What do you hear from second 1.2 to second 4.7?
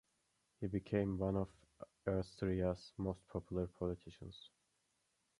of Austria's most popular politicians.